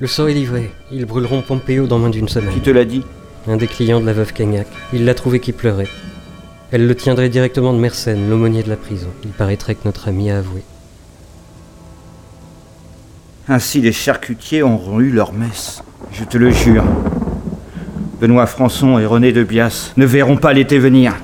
[0.00, 0.70] Le sort est livré.
[0.92, 2.54] Ils brûleront Pompéo dans moins d'une semaine.
[2.54, 3.02] Qui te l'a dit
[3.48, 4.68] Un des clients de la veuve Cagnac.
[4.92, 5.88] Il l'a trouvé qui pleurait.
[6.70, 9.08] Elle le tiendrait directement de Mersenne, l'aumônier de la prison.
[9.24, 10.62] Il paraîtrait que notre ami a avoué.
[13.48, 15.82] Ainsi les charcutiers auront eu leur messe.
[16.12, 16.84] Je te le jure.
[18.20, 21.16] Benoît Françon et René de Bias ne verront pas l'été venir.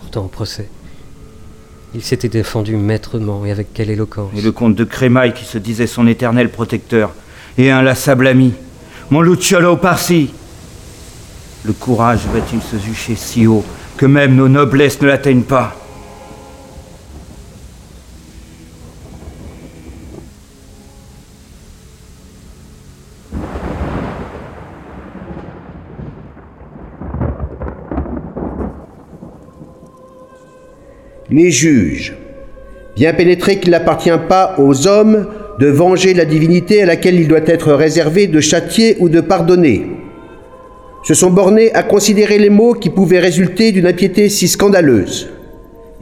[0.00, 0.68] Pourtant, au procès,
[1.94, 4.30] il s'était défendu maîtrement et avec quelle éloquence.
[4.36, 7.12] Et le comte de Crémaille qui se disait son éternel protecteur
[7.58, 8.54] et inlassable ami.
[9.10, 10.30] Mon Luciolo Parsi
[11.64, 13.64] Le courage va-t-il se jucher si haut
[13.96, 15.81] que même nos noblesses ne l'atteignent pas?
[31.32, 32.14] Les juges,
[32.94, 35.26] bien pénétrés qu'il n'appartient pas aux hommes
[35.58, 39.86] de venger la divinité à laquelle il doit être réservé de châtier ou de pardonner,
[41.02, 45.30] se sont bornés à considérer les maux qui pouvaient résulter d'une impiété si scandaleuse,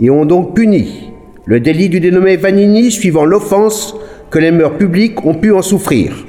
[0.01, 1.11] et ont donc puni
[1.47, 3.95] le délit du dénommé Vanini suivant l'offense
[4.31, 6.25] que les mœurs publiques ont pu en souffrir.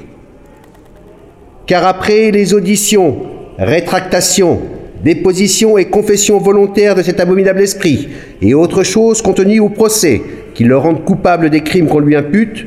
[1.66, 3.18] Car après les auditions,
[3.58, 4.60] rétractations,
[5.02, 8.08] déposition et confession volontaire de cet abominable esprit,
[8.40, 10.22] et autres choses contenues au procès
[10.54, 12.66] qui le rendent coupable des crimes qu'on lui impute,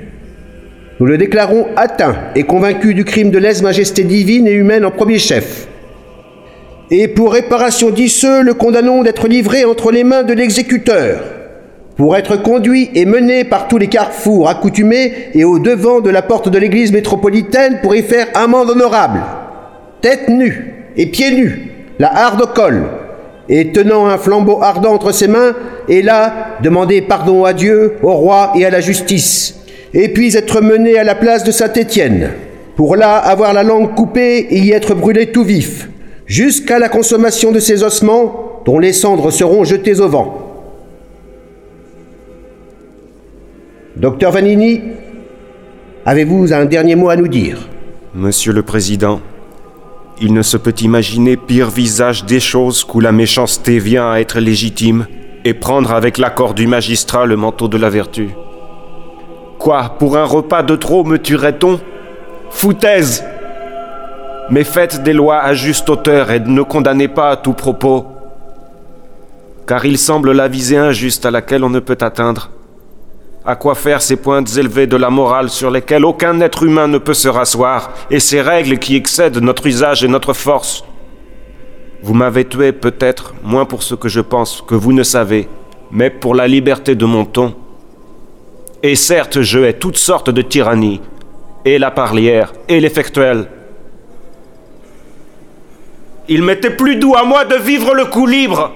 [0.99, 5.19] nous le déclarons atteint et convaincu du crime de lèse-majesté divine et humaine en premier
[5.19, 5.67] chef.
[6.89, 11.23] Et pour réparation d'Isseux, le condamnons d'être livré entre les mains de l'exécuteur,
[11.97, 16.21] pour être conduit et mené par tous les carrefours accoutumés et au devant de la
[16.21, 19.21] porte de l'église métropolitaine pour y faire amende honorable,
[20.01, 22.83] tête nue et pieds nus, la harde au col,
[23.47, 25.53] et tenant un flambeau ardent entre ses mains,
[25.87, 29.59] et là demander pardon à Dieu, au roi et à la justice,
[29.93, 32.31] et puis être mené à la place de Saint-Étienne,
[32.75, 35.89] pour là avoir la langue coupée et y être brûlé tout vif,
[36.25, 40.41] jusqu'à la consommation de ses ossements, dont les cendres seront jetées au vent.
[43.95, 44.81] Docteur Vanini,
[46.05, 47.69] avez-vous un dernier mot à nous dire?
[48.13, 49.21] Monsieur le Président,
[50.21, 54.39] il ne se peut imaginer pire visage des choses qu'où la méchanceté vient à être
[54.39, 55.07] légitime
[55.43, 58.29] et prendre avec l'accord du magistrat le manteau de la vertu.
[59.59, 61.79] Quoi, pour un repas de trop me tuerait-on?
[62.49, 63.25] Foutaise
[64.49, 68.05] Mais faites des lois à juste hauteur et ne condamnez pas à tout propos,
[69.67, 72.51] car il semble la visée injuste à laquelle on ne peut atteindre.
[73.47, 76.97] À quoi faire ces pointes élevées de la morale sur lesquelles aucun être humain ne
[76.97, 80.83] peut se rasseoir, et ces règles qui excèdent notre usage et notre force?
[82.01, 85.47] Vous m'avez tué peut-être, moins pour ce que je pense que vous ne savez,
[85.91, 87.53] mais pour la liberté de mon ton.
[88.81, 91.01] Et certes, je hais toutes sortes de tyrannies,
[91.65, 93.47] et la parlière, et l'effectuel.
[96.27, 98.71] Il m'était plus doux à moi de vivre le coup libre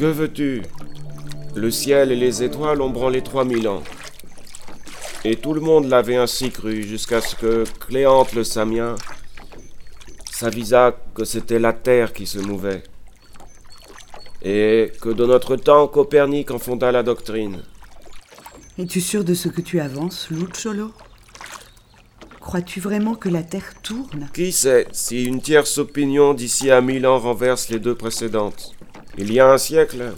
[0.00, 0.62] Que veux-tu?
[1.54, 3.82] Le ciel et les étoiles ont branlé trois mille ans.
[5.26, 8.94] Et tout le monde l'avait ainsi cru jusqu'à ce que Cléante le Samien
[10.32, 12.82] s'avisa que c'était la terre qui se mouvait.
[14.40, 17.60] Et que de notre temps, Copernic en fonda la doctrine.
[18.78, 20.92] Es-tu sûr de ce que tu avances, Luciolo?
[22.40, 24.30] Crois-tu vraiment que la Terre tourne?
[24.32, 28.74] Qui sait si une tierce opinion d'ici à mille ans renverse les deux précédentes?
[29.20, 30.14] Il y a un siècle,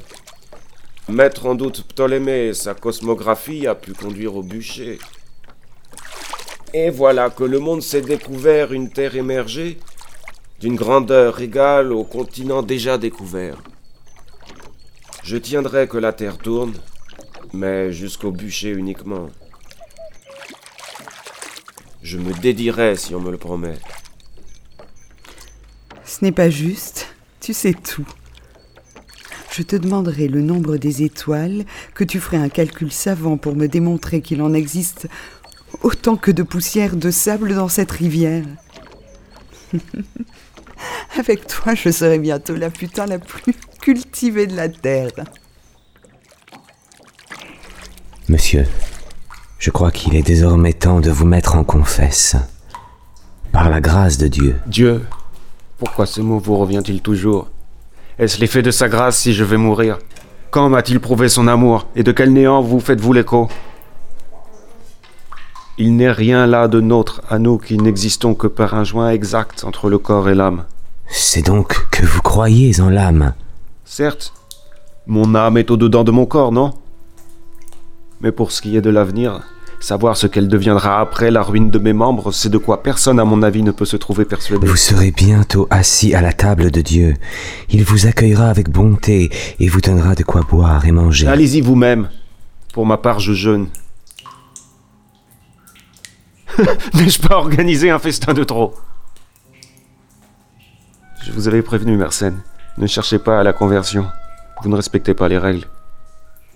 [1.09, 5.01] mettre en doute Ptolémée et sa cosmographie a pu conduire au bûcher.
[6.73, 9.81] Et voilà que le monde s'est découvert une terre émergée
[10.61, 13.61] d'une grandeur égale au continent déjà découvert.
[15.25, 16.75] Je tiendrai que la terre tourne,
[17.53, 19.31] mais jusqu'au bûcher uniquement.
[22.05, 23.79] Je me dédierai si on me le promet.
[26.05, 27.09] Ce n'est pas juste,
[27.41, 28.07] tu sais tout.
[29.53, 33.69] Je te demanderai le nombre des étoiles, que tu ferais un calcul savant pour me
[33.69, 35.09] démontrer qu'il en existe
[35.83, 38.47] autant que de poussière de sable dans cette rivière.
[41.19, 45.11] Avec toi, je serai bientôt la putain la plus cultivée de la terre.
[48.31, 48.65] Monsieur,
[49.59, 52.37] je crois qu'il est désormais temps de vous mettre en confesse.
[53.53, 54.57] Par la grâce de Dieu.
[54.67, 55.05] Dieu
[55.77, 57.51] Pourquoi ce mot vous revient-il toujours?
[58.23, 59.99] Est-ce l'effet de sa grâce si je vais mourir
[60.53, 63.49] Quand m'a-t-il prouvé son amour Et de quel néant vous faites-vous l'écho
[65.77, 69.65] Il n'est rien là de nôtre, à nous qui n'existons que par un joint exact
[69.65, 70.67] entre le corps et l'âme.
[71.09, 73.35] C'est donc que vous croyez en l'âme.
[73.85, 74.33] Certes,
[75.09, 76.75] mon âme est au-dedans de mon corps, non?
[78.21, 79.41] Mais pour ce qui est de l'avenir,
[79.83, 83.25] savoir ce qu'elle deviendra après la ruine de mes membres, c'est de quoi personne, à
[83.25, 84.67] mon avis, ne peut se trouver persuadé.
[84.67, 87.17] Vous serez bientôt assis à la table de Dieu.
[87.69, 91.27] Il vous accueillera avec bonté et vous donnera de quoi boire et manger.
[91.27, 92.09] Allez-y vous-même.
[92.73, 93.67] Pour ma part, je jeûne.
[96.95, 98.75] N'ai-je pas organisé un festin de trop?
[101.25, 102.41] Je vous avais prévenu, Mersenne.
[102.79, 104.07] Ne cherchez pas à la conversion.
[104.63, 105.67] Vous ne respectez pas les règles.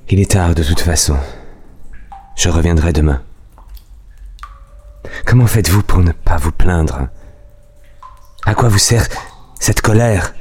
[0.08, 1.16] Il est tard de toute façon.
[2.36, 3.22] Je reviendrai demain.
[5.24, 7.08] Comment faites-vous pour ne pas vous plaindre?
[8.44, 9.06] À quoi vous sert
[9.58, 10.34] cette colère?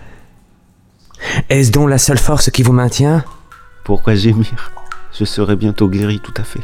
[1.50, 3.24] Est-ce donc la seule force qui vous maintient?
[3.86, 4.74] Pourquoi gémir?
[5.18, 6.60] Je serai bientôt guéri tout à fait.